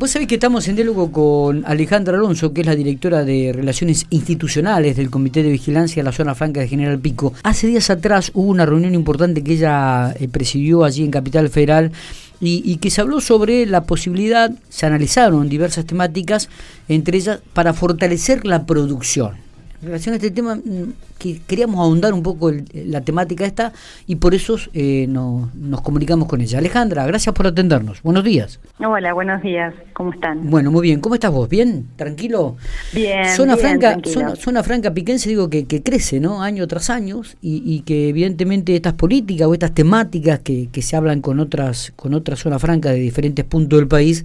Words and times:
Vos 0.00 0.12
sabés 0.12 0.28
que 0.28 0.36
estamos 0.36 0.66
en 0.66 0.76
diálogo 0.76 1.12
con 1.12 1.62
Alejandra 1.66 2.16
Alonso, 2.16 2.54
que 2.54 2.62
es 2.62 2.66
la 2.66 2.74
directora 2.74 3.22
de 3.22 3.52
Relaciones 3.54 4.06
Institucionales 4.08 4.96
del 4.96 5.10
Comité 5.10 5.42
de 5.42 5.50
Vigilancia 5.50 6.00
de 6.00 6.04
la 6.04 6.12
Zona 6.12 6.34
Franca 6.34 6.60
de 6.60 6.68
General 6.68 6.98
Pico. 6.98 7.34
Hace 7.42 7.66
días 7.66 7.90
atrás 7.90 8.30
hubo 8.32 8.48
una 8.48 8.64
reunión 8.64 8.94
importante 8.94 9.44
que 9.44 9.52
ella 9.52 10.14
eh, 10.18 10.26
presidió 10.28 10.84
allí 10.84 11.04
en 11.04 11.10
Capital 11.10 11.50
Federal 11.50 11.92
y, 12.40 12.62
y, 12.64 12.78
que 12.78 12.88
se 12.88 13.02
habló 13.02 13.20
sobre 13.20 13.66
la 13.66 13.82
posibilidad, 13.82 14.50
se 14.70 14.86
analizaron 14.86 15.50
diversas 15.50 15.84
temáticas, 15.84 16.48
entre 16.88 17.18
ellas 17.18 17.40
para 17.52 17.74
fortalecer 17.74 18.46
la 18.46 18.64
producción. 18.64 19.49
En 19.80 19.86
relación 19.86 20.12
a 20.12 20.16
este 20.16 20.30
tema, 20.30 20.56
mm, 20.56 20.92
que 21.20 21.40
queríamos 21.46 21.78
ahondar 21.78 22.12
un 22.14 22.22
poco 22.22 22.48
el, 22.48 22.64
la 22.86 23.02
temática 23.02 23.44
esta 23.44 23.72
y 24.06 24.16
por 24.16 24.34
eso 24.34 24.56
eh, 24.72 25.06
no, 25.08 25.50
nos 25.54 25.82
comunicamos 25.82 26.26
con 26.26 26.40
ella. 26.40 26.58
Alejandra, 26.58 27.06
gracias 27.06 27.34
por 27.34 27.46
atendernos. 27.46 28.02
Buenos 28.02 28.24
días. 28.24 28.58
Hola, 28.78 29.12
buenos 29.12 29.42
días. 29.42 29.74
¿Cómo 29.92 30.12
están? 30.12 30.48
Bueno, 30.50 30.70
muy 30.70 30.82
bien. 30.82 31.00
¿Cómo 31.00 31.14
estás 31.14 31.30
vos? 31.30 31.48
¿Bien? 31.48 31.86
¿Tranquilo? 31.96 32.56
Bien. 32.94 33.26
Zona 33.36 33.54
bien, 33.54 33.66
franca, 33.66 33.98
zona, 34.04 34.34
zona 34.36 34.62
franca 34.62 34.92
piquense, 34.92 35.28
digo 35.28 35.50
que, 35.50 35.66
que 35.66 35.82
crece, 35.82 36.20
¿no? 36.20 36.42
Año 36.42 36.66
tras 36.66 36.88
año 36.88 37.20
y, 37.42 37.62
y, 37.64 37.80
que 37.80 38.08
evidentemente 38.08 38.74
estas 38.74 38.94
políticas 38.94 39.46
o 39.46 39.52
estas 39.52 39.74
temáticas 39.74 40.40
que, 40.40 40.68
que 40.72 40.80
se 40.80 40.96
hablan 40.96 41.20
con 41.20 41.38
otras 41.38 41.92
con 41.96 42.14
otras 42.14 42.38
zonas 42.38 42.62
francas 42.62 42.92
de 42.92 42.98
diferentes 42.98 43.44
puntos 43.44 43.78
del 43.78 43.88
país, 43.88 44.24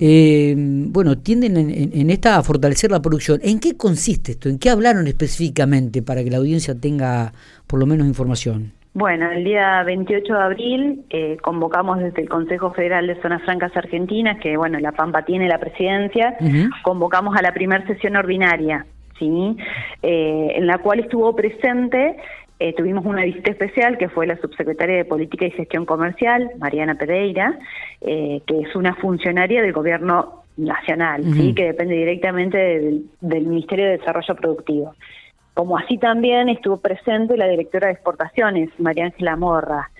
eh, 0.00 0.54
bueno, 0.56 1.18
tienden 1.18 1.56
en, 1.56 1.70
en, 1.70 1.90
en, 1.92 2.10
esta 2.10 2.36
a 2.36 2.42
fortalecer 2.42 2.90
la 2.90 3.00
producción. 3.00 3.38
¿En 3.42 3.60
qué 3.60 3.76
consiste 3.76 4.32
esto? 4.32 4.48
¿En 4.48 4.58
qué 4.58 4.70
hablaron 4.76 5.06
específicamente 5.06 6.02
para 6.02 6.22
que 6.22 6.30
la 6.30 6.38
audiencia 6.38 6.74
tenga 6.78 7.32
por 7.66 7.80
lo 7.80 7.86
menos 7.86 8.06
información? 8.06 8.72
Bueno, 8.94 9.30
el 9.30 9.44
día 9.44 9.82
28 9.82 10.32
de 10.32 10.42
abril 10.42 11.04
eh, 11.10 11.36
convocamos 11.42 11.98
desde 11.98 12.22
el 12.22 12.28
Consejo 12.30 12.72
Federal 12.72 13.06
de 13.06 13.20
Zonas 13.20 13.42
Francas 13.42 13.76
Argentinas, 13.76 14.38
que 14.40 14.56
bueno, 14.56 14.78
La 14.78 14.92
Pampa 14.92 15.22
tiene 15.22 15.48
la 15.48 15.58
presidencia, 15.58 16.34
uh 16.40 16.44
-huh. 16.44 16.70
convocamos 16.82 17.36
a 17.36 17.42
la 17.42 17.52
primera 17.52 17.86
sesión 17.86 18.16
ordinaria, 18.16 18.86
¿sí? 19.18 19.56
Eh, 20.02 20.52
en 20.56 20.66
la 20.66 20.78
cual 20.78 21.00
estuvo 21.00 21.36
presente 21.36 22.16
eh, 22.58 22.72
tuvimos 22.72 23.04
una 23.04 23.22
visita 23.22 23.50
especial 23.50 23.98
que 23.98 24.08
fue 24.08 24.26
la 24.26 24.40
subsecretaria 24.40 24.96
de 24.96 25.04
Política 25.04 25.44
y 25.44 25.50
Gestión 25.50 25.84
Comercial, 25.84 26.52
Mariana 26.58 26.94
Pereira, 26.94 27.58
eh, 28.00 28.40
que 28.46 28.60
es 28.60 28.74
una 28.74 28.94
funcionaria 28.94 29.60
del 29.60 29.74
gobierno 29.74 30.44
nacional, 30.56 31.20
uh 31.22 31.24
-huh. 31.24 31.34
¿sí? 31.34 31.54
que 31.54 31.64
depende 31.64 31.94
directamente 31.94 32.56
del, 32.56 33.06
del, 33.20 33.46
Ministerio 33.46 33.86
de 33.86 33.98
Desarrollo 33.98 34.34
Productivo. 34.34 34.94
Como 35.54 35.78
así 35.78 35.98
también 35.98 36.48
estuvo 36.48 36.78
presente 36.78 37.36
la 37.36 37.48
directora 37.48 37.86
de 37.86 37.94
exportaciones, 37.94 38.68
María 38.78 39.06
Ángela 39.06 39.36
Morra, 39.36 39.90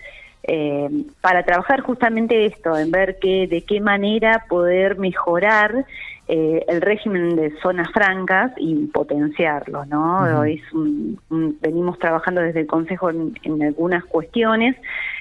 eh, 0.43 0.87
para 1.19 1.43
trabajar 1.43 1.81
justamente 1.81 2.45
esto, 2.45 2.77
en 2.77 2.91
ver 2.91 3.17
que, 3.19 3.47
de 3.47 3.63
qué 3.63 3.81
manera 3.81 4.45
poder 4.47 4.97
mejorar 4.97 5.85
eh, 6.29 6.65
el 6.67 6.81
régimen 6.81 7.35
de 7.35 7.53
zonas 7.61 7.89
francas 7.93 8.51
y 8.57 8.87
potenciarlo, 8.87 9.85
¿no? 9.85 10.17
Uh 10.17 10.25
-huh. 10.25 10.53
es 10.55 10.73
un, 10.73 11.17
un, 11.29 11.57
venimos 11.61 11.97
trabajando 11.99 12.41
desde 12.41 12.61
el 12.61 12.67
Consejo 12.67 13.09
en, 13.09 13.33
en, 13.43 13.63
algunas 13.63 14.03
cuestiones, 14.05 14.75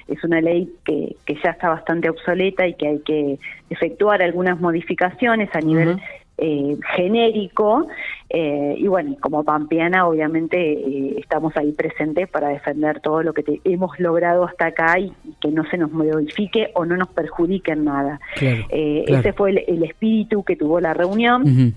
es 0.08 0.22
una 0.24 0.40
ley 0.40 0.68
que, 0.84 1.14
que 1.24 1.34
ya 1.44 1.50
está 1.50 1.68
bastante 1.68 2.10
obsoleta 2.10 2.66
y 2.66 2.74
que 2.74 2.88
hay 2.88 2.98
que 3.00 3.38
efectuar 3.70 4.20
algunas 4.20 4.60
modificaciones 4.60 5.48
a 5.54 5.60
nivel 5.60 5.88
uh 5.88 5.92
-huh. 5.92 6.25
Eh, 6.38 6.76
genérico, 6.94 7.86
eh, 8.28 8.74
y 8.76 8.86
bueno, 8.88 9.16
como 9.20 9.44
pampeana 9.44 10.06
obviamente 10.06 10.72
eh, 10.72 11.14
estamos 11.18 11.56
ahí 11.56 11.72
presentes 11.72 12.28
para 12.28 12.48
defender 12.48 13.00
todo 13.00 13.22
lo 13.22 13.32
que 13.32 13.42
te, 13.42 13.60
hemos 13.64 13.98
logrado 14.00 14.44
hasta 14.44 14.66
acá 14.66 14.98
y, 14.98 15.12
y, 15.24 15.32
que 15.40 15.48
no 15.48 15.64
se 15.70 15.78
nos 15.78 15.92
modifique 15.92 16.70
o 16.74 16.84
no 16.84 16.96
nos 16.96 17.08
perjudique 17.08 17.72
en 17.72 17.84
nada. 17.84 18.20
Claro, 18.34 18.64
eh, 18.70 19.04
claro. 19.06 19.20
Ese 19.20 19.32
fue 19.32 19.50
el, 19.50 19.64
el, 19.68 19.84
espíritu 19.84 20.42
que 20.42 20.56
tuvo 20.56 20.80
la 20.80 20.92
reunión. 20.92 21.42
Uh 21.42 21.46
-huh. 21.46 21.72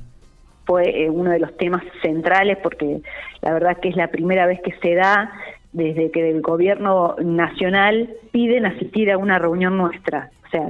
Fue 0.65 1.03
eh, 1.03 1.09
uno 1.09 1.31
de 1.31 1.39
los 1.39 1.55
temas 1.57 1.83
centrales 2.01 2.57
porque 2.61 3.01
la 3.41 3.53
verdad 3.53 3.77
que 3.77 3.89
es 3.89 3.95
la 3.95 4.07
primera 4.09 4.45
vez 4.45 4.59
que 4.61 4.73
se 4.81 4.95
da 4.95 5.31
desde 5.71 6.11
que 6.11 6.29
el 6.29 6.41
gobierno 6.41 7.15
nacional 7.23 8.09
piden 8.31 8.65
asistir 8.65 9.11
a 9.11 9.17
una 9.17 9.39
reunión 9.39 9.77
nuestra. 9.77 10.29
O 10.47 10.49
sea, 10.49 10.67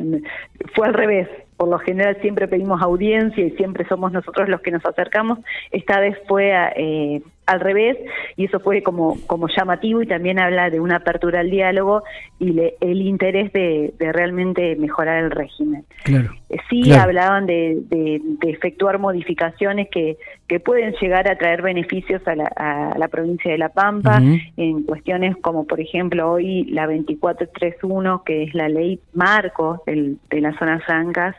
fue 0.73 0.88
al 0.88 0.94
revés 0.94 1.27
por 1.59 1.67
lo 1.67 1.77
general 1.79 2.17
siempre 2.21 2.47
pedimos 2.47 2.81
audiencia 2.81 3.45
y 3.45 3.51
siempre 3.57 3.85
somos 3.89 4.13
nosotros 4.13 4.47
los 4.47 4.61
que 4.61 4.71
nos 4.71 4.85
acercamos. 4.85 5.39
Esta 5.71 5.99
vez 5.99 6.17
fue 6.25 6.53
eh, 6.77 7.21
al 7.49 7.59
revés 7.59 7.97
y 8.35 8.45
eso 8.45 8.59
fue 8.59 8.83
como, 8.83 9.17
como 9.25 9.47
llamativo 9.47 10.01
y 10.01 10.07
también 10.07 10.39
habla 10.39 10.69
de 10.69 10.79
una 10.79 10.97
apertura 10.97 11.39
al 11.39 11.49
diálogo 11.49 12.03
y 12.39 12.51
le, 12.51 12.75
el 12.79 13.01
interés 13.01 13.51
de, 13.53 13.93
de, 13.97 14.11
realmente 14.11 14.75
mejorar 14.75 15.23
el 15.23 15.31
régimen. 15.31 15.83
Claro, 16.03 16.29
sí 16.69 16.83
claro. 16.83 17.03
hablaban 17.03 17.45
de, 17.47 17.79
de, 17.89 18.21
de, 18.23 18.49
efectuar 18.51 18.99
modificaciones 18.99 19.88
que, 19.89 20.17
que 20.47 20.59
pueden 20.59 20.93
llegar 21.01 21.27
a 21.27 21.38
traer 21.38 21.63
beneficios 21.63 22.21
a 22.27 22.35
la, 22.35 22.51
a 22.55 22.97
la 22.97 23.07
provincia 23.07 23.51
de 23.51 23.57
La 23.57 23.69
Pampa 23.69 24.19
uh 24.19 24.23
-huh. 24.23 24.53
en 24.57 24.83
cuestiones 24.83 25.35
como 25.38 25.65
por 25.65 25.79
ejemplo 25.79 26.31
hoy 26.31 26.65
la 26.65 26.85
2431 26.85 28.23
que 28.23 28.43
es 28.43 28.53
la 28.53 28.69
ley 28.69 28.99
marco 29.13 29.81
del, 29.85 30.17
de 30.29 30.41
las 30.41 30.55
zonas 30.57 30.83
francas 30.85 31.35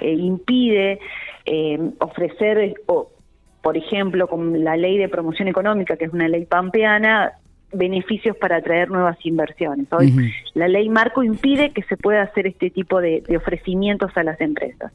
eh, 0.00 0.12
impide 0.12 0.98
eh, 1.44 1.78
ofrecer, 1.98 2.74
o, 2.86 3.08
por 3.62 3.76
ejemplo, 3.76 4.26
con 4.26 4.64
la 4.64 4.76
ley 4.76 4.98
de 4.98 5.08
promoción 5.08 5.48
económica, 5.48 5.96
que 5.96 6.06
es 6.06 6.12
una 6.12 6.28
ley 6.28 6.44
pampeana, 6.44 7.32
beneficios 7.72 8.36
para 8.36 8.56
atraer 8.56 8.90
nuevas 8.90 9.16
inversiones. 9.24 9.86
Hoy 9.92 10.12
uh 10.12 10.16
-huh. 10.16 10.32
la 10.54 10.68
ley 10.68 10.88
marco 10.88 11.22
impide 11.22 11.70
que 11.70 11.82
se 11.84 11.96
pueda 11.96 12.22
hacer 12.22 12.46
este 12.46 12.70
tipo 12.70 13.00
de, 13.00 13.22
de 13.26 13.36
ofrecimientos 13.36 14.10
a 14.16 14.22
las 14.22 14.40
empresas. 14.40 14.92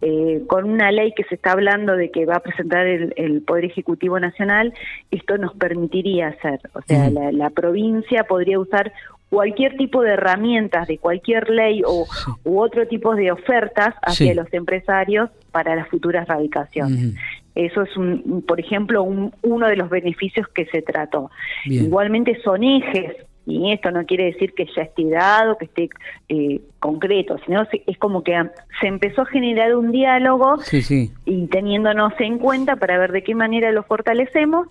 Eh, 0.00 0.42
con 0.46 0.64
una 0.64 0.92
ley 0.92 1.12
que 1.16 1.24
se 1.24 1.34
está 1.34 1.52
hablando 1.52 1.96
de 1.96 2.12
que 2.12 2.24
va 2.24 2.36
a 2.36 2.40
presentar 2.40 2.86
el, 2.86 3.12
el 3.16 3.42
Poder 3.42 3.64
Ejecutivo 3.64 4.20
Nacional, 4.20 4.72
esto 5.10 5.38
nos 5.38 5.56
permitiría 5.56 6.28
hacer. 6.28 6.60
O 6.74 6.82
sea, 6.82 7.08
uh 7.08 7.10
-huh. 7.10 7.14
la, 7.14 7.32
la, 7.32 7.50
provincia 7.50 8.22
podría 8.22 8.60
usar 8.60 8.92
cualquier 9.28 9.76
tipo 9.76 10.02
de 10.02 10.12
herramientas 10.12 10.86
de 10.86 10.98
cualquier 10.98 11.50
ley 11.50 11.82
o 11.84 12.06
sí. 12.06 12.30
u 12.44 12.60
otro 12.60 12.86
tipo 12.86 13.16
de 13.16 13.32
ofertas 13.32 13.94
hacia 14.02 14.32
sí. 14.32 14.34
los 14.34 14.52
empresarios 14.52 15.30
para 15.50 15.74
las 15.74 15.88
futuras 15.88 16.28
radicaciones. 16.28 17.04
Uh 17.04 17.08
-huh. 17.08 17.18
Eso 17.58 17.82
es, 17.82 17.96
un, 17.96 18.44
por 18.46 18.60
ejemplo, 18.60 19.02
un, 19.02 19.32
uno 19.42 19.66
de 19.66 19.74
los 19.74 19.90
beneficios 19.90 20.46
que 20.48 20.66
se 20.66 20.80
trató. 20.80 21.28
Bien. 21.66 21.86
Igualmente 21.86 22.40
son 22.44 22.62
ejes 22.62 23.16
y 23.46 23.72
esto 23.72 23.90
no 23.90 24.06
quiere 24.06 24.26
decir 24.26 24.54
que 24.54 24.66
ya 24.76 24.82
esté 24.82 25.08
dado, 25.08 25.58
que 25.58 25.64
esté 25.64 25.88
eh, 26.28 26.60
concreto, 26.78 27.36
sino 27.44 27.66
es 27.86 27.98
como 27.98 28.22
que 28.22 28.40
se 28.80 28.86
empezó 28.86 29.22
a 29.22 29.26
generar 29.26 29.74
un 29.74 29.90
diálogo 29.90 30.58
sí, 30.58 30.82
sí. 30.82 31.10
y 31.24 31.48
teniéndonos 31.48 32.12
en 32.20 32.38
cuenta 32.38 32.76
para 32.76 32.96
ver 32.96 33.10
de 33.10 33.24
qué 33.24 33.34
manera 33.34 33.72
lo 33.72 33.82
fortalecemos. 33.82 34.68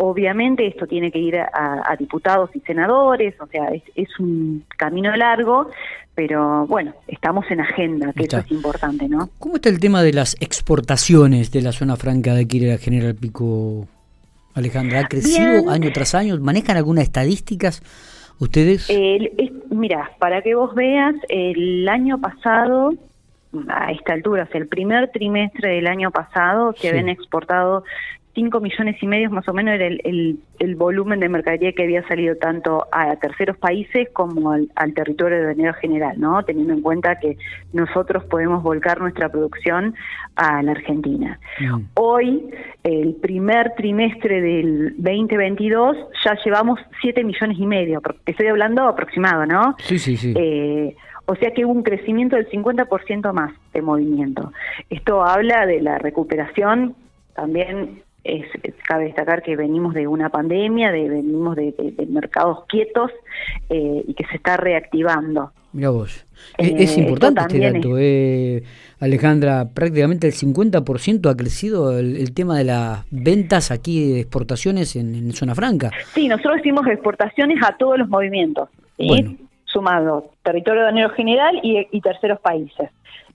Obviamente 0.00 0.64
esto 0.66 0.86
tiene 0.86 1.10
que 1.10 1.18
ir 1.18 1.36
a, 1.36 1.82
a 1.84 1.96
diputados 1.96 2.50
y 2.54 2.60
senadores, 2.60 3.34
o 3.40 3.46
sea, 3.48 3.68
es, 3.70 3.82
es, 3.96 4.08
un 4.20 4.64
camino 4.76 5.14
largo, 5.16 5.70
pero 6.14 6.66
bueno, 6.68 6.94
estamos 7.08 7.44
en 7.50 7.60
agenda, 7.60 8.12
que 8.12 8.22
está. 8.22 8.38
eso 8.38 8.46
es 8.46 8.52
importante, 8.52 9.08
¿no? 9.08 9.28
¿Cómo 9.40 9.56
está 9.56 9.68
el 9.68 9.80
tema 9.80 10.04
de 10.04 10.12
las 10.12 10.36
exportaciones 10.40 11.50
de 11.50 11.62
la 11.62 11.72
zona 11.72 11.96
franca 11.96 12.32
de 12.34 12.42
aquí 12.42 12.60
de 12.60 12.68
la 12.68 12.78
General 12.78 13.16
Pico 13.16 13.88
Alejandra, 14.54 15.00
¿ha 15.00 15.08
crecido 15.08 15.62
Bien. 15.62 15.68
año 15.68 15.90
tras 15.92 16.14
año? 16.14 16.38
¿Manejan 16.38 16.76
algunas 16.76 17.04
estadísticas 17.04 17.82
ustedes? 18.38 18.88
Es, 18.88 19.52
mira, 19.70 20.10
para 20.18 20.42
que 20.42 20.54
vos 20.54 20.74
veas, 20.74 21.14
el 21.28 21.88
año 21.88 22.20
pasado, 22.20 22.94
a 23.68 23.92
esta 23.92 24.12
altura, 24.12 24.44
o 24.44 24.46
sea, 24.52 24.60
el 24.60 24.68
primer 24.68 25.10
trimestre 25.10 25.76
del 25.76 25.86
año 25.86 26.10
pasado, 26.10 26.72
se 26.74 26.82
sí. 26.82 26.88
habían 26.88 27.08
exportado 27.08 27.84
5 28.38 28.60
millones 28.60 29.02
y 29.02 29.06
medio 29.08 29.30
más 29.30 29.48
o 29.48 29.52
menos 29.52 29.74
era 29.74 29.86
el, 29.86 30.00
el, 30.04 30.38
el, 30.60 30.76
volumen 30.76 31.18
de 31.18 31.28
mercadería 31.28 31.72
que 31.72 31.82
había 31.82 32.06
salido 32.06 32.36
tanto 32.36 32.86
a 32.92 33.16
terceros 33.16 33.56
países 33.56 34.08
como 34.12 34.52
al, 34.52 34.70
al, 34.76 34.94
territorio 34.94 35.40
de 35.40 35.46
manera 35.48 35.72
general, 35.74 36.20
¿no? 36.20 36.44
Teniendo 36.44 36.72
en 36.72 36.80
cuenta 36.80 37.18
que 37.18 37.36
nosotros 37.72 38.24
podemos 38.26 38.62
volcar 38.62 39.00
nuestra 39.00 39.28
producción 39.28 39.96
a 40.36 40.62
la 40.62 40.70
Argentina. 40.70 41.40
Mm. 41.58 41.80
Hoy, 41.94 42.48
el 42.84 43.16
primer 43.16 43.72
trimestre 43.76 44.40
del 44.40 44.94
2022, 44.98 45.96
ya 46.24 46.38
llevamos 46.44 46.78
7 47.00 47.24
millones 47.24 47.58
y 47.58 47.66
medio, 47.66 48.00
estoy 48.24 48.46
hablando 48.46 48.84
aproximado, 48.84 49.46
¿no? 49.46 49.74
Sí, 49.78 49.98
sí, 49.98 50.16
sí. 50.16 50.32
Eh, 50.36 50.94
o 51.26 51.34
sea 51.34 51.50
que 51.50 51.64
hubo 51.64 51.72
un 51.72 51.82
crecimiento 51.82 52.36
del 52.36 52.48
50% 52.48 53.32
más 53.32 53.52
de 53.74 53.82
movimiento. 53.82 54.52
Esto 54.90 55.24
habla 55.24 55.66
de 55.66 55.80
la 55.82 55.98
recuperación 55.98 56.94
también 57.34 58.02
es, 58.24 58.46
cabe 58.86 59.04
destacar 59.04 59.42
que 59.42 59.56
venimos 59.56 59.94
de 59.94 60.06
una 60.06 60.28
pandemia, 60.28 60.90
de, 60.92 61.08
venimos 61.08 61.56
de, 61.56 61.72
de, 61.72 61.92
de 61.92 62.06
mercados 62.06 62.64
quietos 62.68 63.10
eh, 63.70 64.04
y 64.06 64.14
que 64.14 64.24
se 64.26 64.36
está 64.36 64.56
reactivando. 64.56 65.52
Mira 65.72 65.90
vos, 65.90 66.24
eh, 66.56 66.74
es, 66.78 66.96
importante 66.96 67.42
este 67.42 67.60
dato, 67.60 67.98
eh, 67.98 68.62
Alejandra, 69.00 69.68
prácticamente 69.74 70.26
el 70.26 70.32
50% 70.32 71.30
ha 71.30 71.36
crecido 71.36 71.98
el, 71.98 72.16
el, 72.16 72.32
tema 72.32 72.56
de 72.56 72.64
las 72.64 73.04
ventas 73.10 73.70
aquí 73.70 74.12
de 74.12 74.20
exportaciones 74.20 74.96
en, 74.96 75.14
en, 75.14 75.32
zona 75.32 75.54
franca. 75.54 75.90
Sí, 76.14 76.26
nosotros 76.26 76.56
decimos 76.56 76.86
exportaciones 76.86 77.58
a 77.62 77.76
todos 77.76 77.98
los 77.98 78.08
movimientos, 78.08 78.70
¿sí? 78.96 79.08
bueno. 79.08 79.36
sumado 79.66 80.30
territorio 80.42 80.86
de 80.86 81.08
general 81.10 81.60
y, 81.62 81.86
y 81.90 82.00
terceros 82.00 82.40
países. 82.40 82.90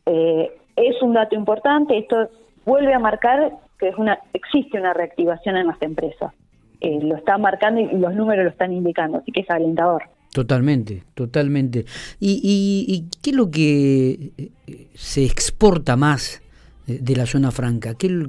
Eh, 0.07 0.51
es 0.75 1.01
un 1.03 1.13
dato 1.13 1.35
importante, 1.35 1.99
esto 1.99 2.29
vuelve 2.65 2.95
a 2.95 2.99
marcar 2.99 3.51
que 3.83 3.89
es 3.89 3.97
una 3.97 4.17
existe 4.31 4.79
una 4.79 4.93
reactivación 4.93 5.57
en 5.57 5.67
las 5.67 5.81
empresas. 5.81 6.33
Eh, 6.79 6.99
lo 7.01 7.17
está 7.17 7.37
marcando 7.37 7.81
y 7.81 7.97
los 7.97 8.13
números 8.15 8.45
lo 8.45 8.51
están 8.51 8.71
indicando, 8.71 9.17
así 9.17 9.31
que 9.31 9.41
es 9.41 9.49
alentador. 9.49 10.03
Totalmente, 10.33 11.03
totalmente. 11.13 11.85
¿Y, 12.19 12.85
y, 12.87 13.09
qué 13.21 13.31
es 13.31 13.35
lo 13.35 13.51
que 13.51 14.31
eh, 14.37 14.87
se 14.93 15.25
exporta 15.25 15.97
más 15.97 16.41
de 16.87 17.15
la 17.15 17.25
zona 17.25 17.51
franca? 17.51 17.93
¿Qué, 17.95 18.25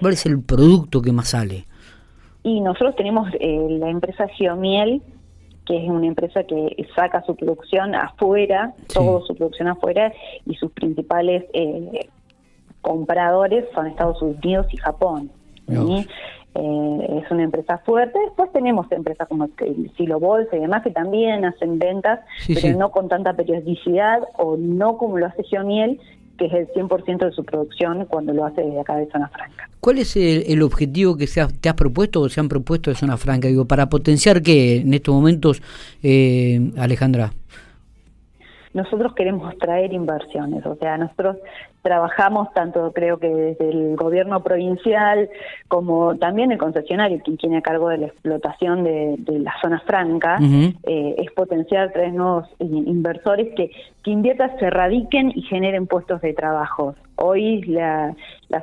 cuál 0.00 0.12
es 0.12 0.26
el 0.26 0.42
producto 0.42 1.00
que 1.00 1.12
más 1.12 1.28
sale? 1.28 1.66
Y 2.42 2.60
nosotros 2.60 2.96
tenemos 2.96 3.28
eh, 3.40 3.66
la 3.70 3.88
empresa 3.88 4.26
Geomiel, 4.28 5.02
que 5.66 5.84
es 5.84 5.88
una 5.88 6.06
empresa 6.06 6.42
que 6.44 6.76
saca 6.96 7.22
su 7.24 7.36
producción 7.36 7.94
afuera, 7.94 8.74
todo 8.92 9.24
su 9.24 9.36
producción 9.36 9.68
afuera, 9.68 10.12
y 10.44 10.54
sus 10.54 10.72
principales 10.72 11.44
eh, 11.54 12.08
compradores 12.86 13.64
son 13.74 13.88
Estados 13.88 14.22
Unidos 14.22 14.66
y 14.70 14.76
Japón. 14.76 15.28
Eh, 15.68 17.20
es 17.20 17.30
una 17.32 17.42
empresa 17.42 17.78
fuerte. 17.78 18.16
Después 18.26 18.52
tenemos 18.52 18.90
empresas 18.92 19.26
como 19.26 19.48
el 19.58 19.90
Silo 19.96 20.20
Bolsa 20.20 20.56
y 20.56 20.60
demás 20.60 20.84
que 20.84 20.92
también 20.92 21.44
hacen 21.44 21.80
ventas, 21.80 22.20
pero 22.46 22.78
no 22.78 22.92
con 22.92 23.08
tanta 23.08 23.34
periodicidad 23.34 24.20
o 24.38 24.56
no 24.56 24.96
como 24.98 25.18
lo 25.18 25.26
hace 25.26 25.42
Geomiel, 25.42 26.00
que 26.38 26.46
es 26.46 26.52
el 26.52 26.68
100% 26.68 27.24
de 27.24 27.32
su 27.32 27.44
producción 27.44 28.06
cuando 28.06 28.32
lo 28.32 28.46
hace 28.46 28.62
desde 28.62 28.80
acá 28.80 28.96
de 28.96 29.10
Zona 29.10 29.28
Franca. 29.28 29.68
¿Cuál 29.80 29.98
es 29.98 30.16
el, 30.16 30.62
objetivo 30.62 31.16
que 31.16 31.26
se 31.26 31.44
te 31.60 31.68
has 31.68 31.74
propuesto 31.74 32.20
o 32.20 32.28
se 32.28 32.38
han 32.38 32.48
propuesto 32.48 32.90
de 32.90 32.96
Zona 32.96 33.16
Franca? 33.16 33.48
Digo, 33.48 33.64
para 33.64 33.88
potenciar 33.88 34.42
qué 34.42 34.76
en 34.76 34.94
estos 34.94 35.12
momentos, 35.12 35.60
eh, 36.04 36.70
Alejandra 36.78 37.32
nosotros 38.76 39.14
queremos 39.14 39.56
traer 39.58 39.92
inversiones, 39.94 40.64
o 40.66 40.76
sea, 40.76 40.98
nosotros 40.98 41.38
trabajamos 41.80 42.52
tanto 42.52 42.92
creo 42.92 43.18
que 43.18 43.28
desde 43.28 43.70
el 43.70 43.96
gobierno 43.96 44.42
provincial 44.42 45.30
como 45.68 46.16
también 46.16 46.52
el 46.52 46.58
concesionario, 46.58 47.20
quien 47.24 47.38
tiene 47.38 47.58
a 47.58 47.62
cargo 47.62 47.88
de 47.88 47.98
la 47.98 48.06
explotación 48.08 48.84
de, 48.84 49.16
la 49.26 49.54
zona 49.62 49.80
franca, 49.80 50.36
eh, 50.40 51.14
es 51.16 51.32
potenciar 51.32 51.92
traer 51.92 52.12
nuevos 52.12 52.48
inversores 52.58 53.54
que, 53.54 53.70
que 54.02 54.10
inviertan, 54.10 54.58
se 54.58 54.68
radiquen 54.68 55.32
y 55.34 55.42
generen 55.42 55.86
puestos 55.86 56.20
de 56.20 56.34
trabajo. 56.34 56.94
Hoy 57.16 57.62
la, 57.62 58.14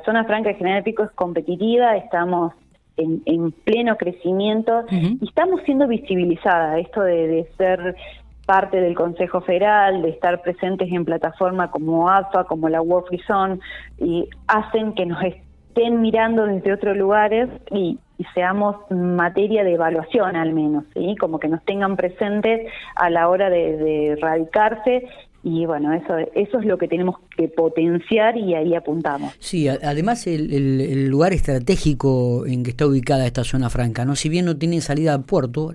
zona 0.04 0.24
franca 0.24 0.50
de 0.50 0.54
General 0.54 0.84
Pico 0.84 1.02
es 1.02 1.10
competitiva, 1.10 1.96
estamos 1.96 2.52
en, 2.96 3.50
pleno 3.64 3.96
crecimiento 3.96 4.84
y 4.90 5.26
estamos 5.26 5.60
siendo 5.64 5.88
visibilizadas. 5.88 6.78
Esto 6.78 7.02
de, 7.02 7.26
de, 7.26 7.48
ser 7.56 7.96
parte 8.44 8.80
del 8.80 8.94
Consejo 8.94 9.40
Federal, 9.40 10.02
de 10.02 10.10
estar 10.10 10.42
presentes 10.42 10.90
en 10.92 11.04
plataformas 11.04 11.70
como 11.70 12.08
AFA, 12.08 12.44
como 12.44 12.68
la 12.68 12.80
World 12.80 13.08
Free 13.08 13.22
Zone, 13.26 13.58
y 13.98 14.28
hacen 14.46 14.94
que 14.94 15.06
nos 15.06 15.22
estén 15.22 16.00
mirando 16.00 16.46
desde 16.46 16.72
otros 16.72 16.96
lugares 16.96 17.48
y, 17.70 17.98
seamos 18.32 18.76
materia 18.90 19.64
de 19.64 19.74
evaluación 19.74 20.36
al 20.36 20.54
menos, 20.54 20.84
¿sí? 20.94 21.16
como 21.18 21.40
que 21.40 21.48
nos 21.48 21.62
tengan 21.64 21.96
presentes 21.96 22.70
a 22.94 23.10
la 23.10 23.28
hora 23.28 23.50
de, 23.50 24.16
radicarse 24.20 25.08
y 25.42 25.66
bueno, 25.66 25.92
eso, 25.92 26.16
eso 26.34 26.60
es 26.60 26.64
lo 26.64 26.78
que 26.78 26.86
tenemos 26.86 27.16
que 27.36 27.48
potenciar 27.48 28.36
y 28.36 28.54
ahí 28.54 28.74
apuntamos. 28.76 29.34
Sí, 29.40 29.68
además 29.68 30.28
el, 30.28 30.52
el, 30.52 31.08
lugar 31.08 31.32
estratégico 31.32 32.46
en 32.46 32.62
que 32.62 32.70
está 32.70 32.86
ubicada 32.86 33.26
esta 33.26 33.42
zona 33.42 33.68
franca, 33.68 34.04
¿no? 34.04 34.14
Si 34.14 34.28
bien 34.28 34.46
no 34.46 34.56
tiene 34.56 34.80
salida 34.80 35.12
a 35.12 35.18
puerto, 35.20 35.74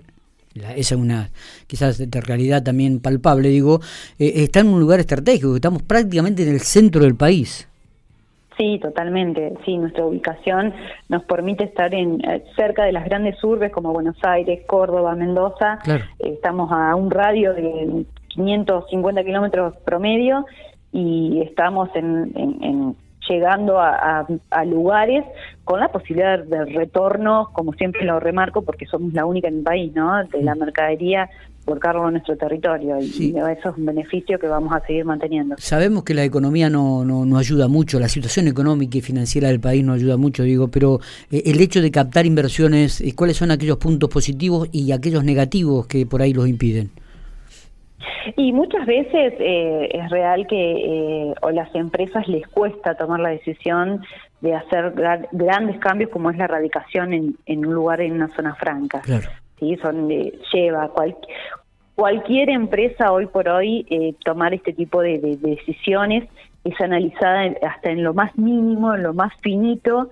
esa 0.76 0.96
es 0.96 1.00
una 1.00 1.30
quizás 1.68 1.98
de 1.98 2.22
realidad 2.22 2.64
también 2.64 3.00
palpable, 3.00 3.50
digo, 3.50 3.80
eh, 4.18 4.34
está 4.36 4.62
en 4.62 4.68
un 4.68 4.80
lugar 4.80 5.00
estratégico, 5.00 5.56
estamos 5.56 5.84
prácticamente 5.84 6.44
en 6.44 6.50
el 6.50 6.62
centro 6.62 7.04
del 7.04 7.16
país. 7.16 7.68
Sí, 8.58 8.78
totalmente. 8.82 9.54
Sí, 9.64 9.78
nuestra 9.78 10.06
ubicación 10.06 10.74
nos 11.08 11.24
permite 11.24 11.64
estar 11.64 11.94
en 11.94 12.20
eh, 12.26 12.44
cerca 12.58 12.84
de 12.84 12.92
las 12.92 13.06
grandes 13.06 13.42
urbes 13.42 13.72
como 13.72 13.94
Buenos 13.94 14.18
Aires, 14.22 14.66
Córdoba, 14.68 15.16
Mendoza. 15.16 15.80
estamos 16.20 16.70
a 16.72 16.94
un 16.96 17.10
radio 17.10 17.54
de 17.54 18.06
550 18.28 19.24
kilómetros 19.24 19.76
promedio 19.86 20.46
y 20.92 21.42
estamos 21.42 21.90
en 21.96 22.96
llegando 23.30 23.80
a, 23.80 24.26
lugares 24.66 25.24
con 25.64 25.80
la 25.80 25.90
posibilidad 25.90 26.40
de 26.40 26.66
retorno, 26.66 27.50
como 27.54 27.74
siempre 27.74 28.04
lo 28.04 28.20
remarco, 28.20 28.64
porque 28.64 28.86
somos 28.86 29.14
la 29.14 29.26
única 29.26 29.48
en 29.48 29.60
el 29.60 29.64
país, 29.64 29.94
¿no? 29.94 30.24
De 30.26 30.42
la 30.42 30.56
mercadería 30.56 31.30
por 31.66 31.80
cargo 31.80 32.06
de 32.08 32.14
nuestro 32.14 32.36
territorio 32.36 32.98
y 33.00 33.36
eso 33.38 33.70
es 33.70 33.78
un 33.78 33.86
beneficio 33.86 34.40
que 34.40 34.48
vamos 34.48 34.74
a 34.74 34.80
seguir 34.88 35.06
manteniendo. 35.06 35.56
Sabemos 35.60 36.04
que 36.04 36.16
la 36.16 36.24
economía 36.24 36.68
no, 36.70 37.06
no, 37.06 37.38
ayuda 37.38 37.68
mucho, 37.68 38.00
la 38.00 38.10
situación 38.10 38.48
económica 38.48 38.98
y 38.98 39.02
financiera 39.02 39.50
del 39.50 39.60
país 39.60 39.84
no 39.84 39.94
ayuda 39.94 40.18
mucho, 40.18 40.42
digo, 40.42 40.70
pero 40.70 41.00
eh, 41.30 41.44
el 41.46 41.62
hecho 41.62 41.82
de 41.82 41.92
captar 41.92 42.26
inversiones, 42.26 43.02
eh, 43.02 43.14
¿cuáles 43.16 43.38
son 43.38 43.52
aquellos 43.52 43.78
puntos 43.78 44.10
positivos 44.10 44.68
y 44.72 44.92
aquellos 44.92 45.24
negativos 45.24 45.86
que 45.86 46.08
por 46.08 46.24
ahí 46.24 46.34
los 46.34 46.48
impiden? 46.48 46.90
Y 48.36 48.54
muchas 48.54 48.86
veces 48.86 49.34
eh, 49.40 49.90
es 49.92 50.10
real 50.10 50.48
que 50.48 50.56
eh, 50.56 51.34
o 51.42 51.52
las 51.52 51.74
empresas 51.76 52.28
les 52.28 52.48
cuesta 52.48 52.96
tomar 52.96 53.20
la 53.20 53.30
decisión 53.30 54.02
de 54.42 54.56
hacer 54.56 54.94
grandes 55.32 55.80
cambios 55.80 56.10
como 56.10 56.30
es 56.30 56.38
la 56.38 56.48
radicación 56.48 57.14
en, 57.14 57.36
en, 57.46 57.66
un 57.66 57.74
lugar 57.74 58.02
en 58.02 58.14
una 58.14 58.30
zona 58.30 58.56
franca. 58.56 59.02
¿sí? 59.60 59.76
Son 59.82 60.10
lleva 60.54 60.92
cualquier 61.96 62.50
empresa 62.50 63.12
hoy 63.12 63.26
por 63.26 63.50
hoy 63.50 63.86
eh, 63.90 64.14
tomar 64.24 64.54
este 64.54 64.72
tipo 64.72 65.02
de, 65.02 65.20
de, 65.20 65.36
decisiones 65.36 66.24
es 66.64 66.80
analizada 66.82 67.54
hasta 67.68 67.90
en 67.92 68.04
lo 68.04 68.14
más 68.14 68.38
mínimo, 68.38 68.94
en 68.94 69.04
lo 69.04 69.14
más 69.14 69.34
finito, 69.42 70.10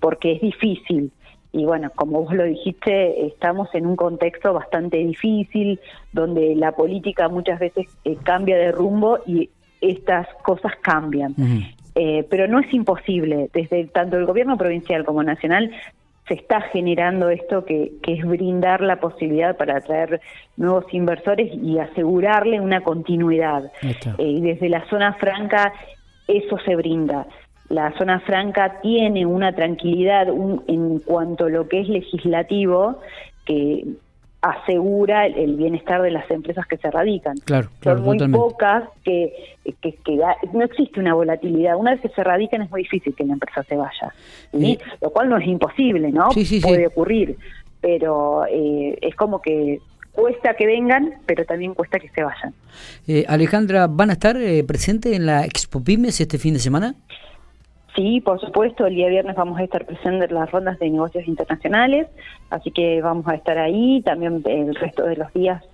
porque 0.00 0.32
es 0.32 0.42
difícil 0.42 1.10
y 1.56 1.64
bueno, 1.64 1.90
como 1.94 2.20
vos 2.22 2.34
lo 2.34 2.44
dijiste, 2.44 3.26
estamos 3.26 3.74
en 3.74 3.86
un 3.86 3.96
contexto 3.96 4.52
bastante 4.52 4.98
difícil, 4.98 5.80
donde 6.12 6.54
la 6.54 6.72
política 6.72 7.30
muchas 7.30 7.58
veces 7.58 7.86
eh, 8.04 8.18
cambia 8.22 8.58
de 8.58 8.72
rumbo 8.72 9.20
y 9.26 9.48
estas 9.80 10.28
cosas 10.42 10.72
cambian. 10.82 11.34
Eh, 11.94 12.26
pero 12.28 12.46
no 12.46 12.60
es 12.60 12.72
imposible, 12.74 13.48
desde 13.54 13.86
tanto 13.86 14.18
el 14.18 14.26
gobierno 14.26 14.58
provincial 14.58 15.06
como 15.06 15.22
nacional 15.22 15.70
se 16.28 16.34
está 16.34 16.60
generando 16.60 17.30
esto 17.30 17.64
que, 17.64 17.92
que 18.02 18.14
es 18.14 18.26
brindar 18.26 18.82
la 18.82 19.00
posibilidad 19.00 19.56
para 19.56 19.78
atraer 19.78 20.20
nuevos 20.58 20.84
inversores 20.92 21.50
y 21.54 21.78
asegurarle 21.78 22.60
una 22.60 22.82
continuidad. 22.82 23.72
Eh, 23.82 24.04
y 24.18 24.42
desde 24.42 24.68
la 24.68 24.86
zona 24.90 25.14
franca 25.14 25.72
eso 26.28 26.58
se 26.66 26.76
brinda 26.76 27.26
la 27.68 27.92
zona 27.98 28.20
franca 28.20 28.80
tiene 28.80 29.26
una 29.26 29.54
tranquilidad 29.54 30.28
en 30.28 30.98
cuanto 31.00 31.46
a 31.46 31.48
lo 31.48 31.68
que 31.68 31.80
es 31.80 31.88
legislativo 31.88 33.00
que 33.44 33.84
asegura 34.42 35.26
el, 35.26 35.56
bienestar 35.56 36.02
de 36.02 36.10
las 36.10 36.30
empresas 36.30 36.66
que 36.66 36.76
se 36.76 36.90
radican. 36.90 37.36
Claro, 37.44 37.68
Son 37.82 38.02
muy 38.02 38.18
pocas 38.28 38.84
que, 39.02 39.32
que, 39.80 39.94
no 40.52 40.64
existe 40.64 41.00
una 41.00 41.14
volatilidad. 41.14 41.76
Una 41.76 41.92
vez 41.92 42.00
que 42.00 42.08
se 42.10 42.22
radican 42.22 42.62
es 42.62 42.70
muy 42.70 42.82
difícil 42.82 43.14
que 43.14 43.24
la 43.24 43.34
empresa 43.34 43.62
se 43.64 43.76
vaya. 43.76 44.12
Lo 45.00 45.10
cual 45.10 45.28
no 45.28 45.38
es 45.38 45.46
imposible, 45.46 46.12
¿no? 46.12 46.28
Puede 46.62 46.86
ocurrir, 46.86 47.36
pero 47.80 48.44
eh, 48.48 48.98
es 49.00 49.14
como 49.16 49.40
que 49.40 49.80
cuesta 50.12 50.54
que 50.54 50.66
vengan, 50.66 51.14
pero 51.26 51.44
también 51.44 51.74
cuesta 51.74 51.98
que 51.98 52.08
se 52.08 52.22
vayan. 52.22 52.54
Eh, 53.06 53.24
Alejandra, 53.28 53.86
¿van 53.86 54.10
a 54.10 54.14
estar 54.14 54.36
eh, 54.36 54.64
presentes 54.64 55.12
en 55.12 55.26
la 55.26 55.44
Expo 55.44 55.84
Pymes 55.84 56.20
este 56.20 56.38
fin 56.38 56.54
de 56.54 56.60
semana? 56.60 56.94
Sí, 57.96 58.20
por 58.20 58.38
supuesto, 58.40 58.86
el 58.86 58.94
día 58.94 59.08
viernes 59.08 59.36
vamos 59.36 59.58
a 59.58 59.64
estar 59.64 59.86
presentes 59.86 60.28
en 60.28 60.34
las 60.34 60.50
rondas 60.50 60.78
de 60.78 60.90
negocios 60.90 61.26
internacionales, 61.26 62.06
así 62.50 62.70
que 62.70 63.00
vamos 63.00 63.26
a 63.26 63.34
estar 63.34 63.56
ahí, 63.56 64.02
también 64.02 64.42
el 64.44 64.74
resto 64.74 65.04
de 65.04 65.16
los 65.16 65.32
días 65.32 65.64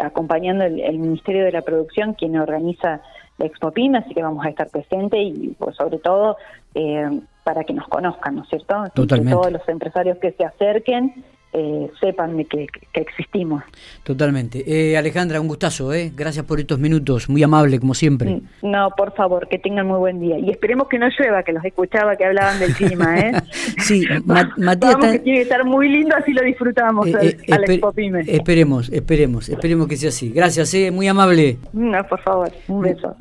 acompañando 0.00 0.64
el, 0.64 0.98
Ministerio 0.98 1.44
de 1.44 1.52
la 1.52 1.62
Producción, 1.62 2.14
quien 2.14 2.38
organiza 2.38 3.02
la 3.36 3.46
Expo 3.46 3.70
PYME, 3.70 3.98
así 3.98 4.14
que 4.14 4.22
vamos 4.22 4.44
a 4.46 4.48
estar 4.48 4.68
presentes 4.68 5.20
y 5.20 5.54
pues, 5.58 5.76
sobre 5.76 5.98
todo 5.98 6.38
eh, 6.74 7.20
para 7.44 7.64
que 7.64 7.74
nos 7.74 7.86
conozcan, 7.88 8.36
¿no 8.36 8.42
es 8.42 8.48
cierto? 8.48 8.84
Totalmente. 8.94 9.32
todos 9.32 9.52
los 9.52 9.68
empresarios 9.68 10.18
que 10.18 10.32
se 10.32 10.44
acerquen 10.44 11.22
eh, 11.52 11.90
sepan 12.00 12.36
que, 12.44 12.66
que, 12.66 13.00
existimos. 13.00 13.62
Totalmente. 14.04 14.64
Eh, 14.66 14.96
Alejandra, 14.96 15.40
un 15.40 15.48
gustazo, 15.48 15.92
¿eh? 15.92 16.12
Gracias 16.14 16.44
por 16.44 16.60
estos 16.60 16.78
minutos, 16.78 17.28
muy 17.28 17.42
amable 17.42 17.80
como 17.80 17.94
siempre. 17.94 18.30
Mm, 18.30 18.70
no, 18.70 18.90
por 18.96 19.14
favor, 19.14 19.48
que 19.48 19.58
tengan 19.58 19.86
muy 19.86 19.98
buen 19.98 20.20
día. 20.20 20.38
Y 20.38 20.50
esperemos 20.50 20.88
que 20.88 20.98
no 20.98 21.08
llueva, 21.08 21.42
que 21.42 21.52
los 21.52 21.64
escuchaba 21.64 22.16
que 22.16 22.24
hablaban 22.24 22.58
del 22.58 22.74
clima, 22.74 23.18
¿eh? 23.18 23.32
sí, 23.78 24.04
Matías... 24.58 24.96
que 24.96 25.18
tiene 25.20 25.38
que 25.38 25.42
estar 25.42 25.64
muy 25.64 25.88
lindo, 25.88 26.14
así 26.16 26.32
lo 26.32 26.42
disfrutamos 26.42 27.06
eh, 27.08 27.38
al, 27.50 27.64
Esperemos, 28.26 28.90
esperemos, 28.90 29.48
esperemos 29.48 29.88
que 29.88 29.96
sea 29.96 30.10
así. 30.10 30.30
Gracias, 30.30 30.72
¿eh? 30.74 30.90
Muy 30.90 31.08
amable. 31.08 31.58
No, 31.72 32.04
por 32.04 32.20
favor, 32.20 32.50
un 32.68 32.82
beso. 32.82 33.16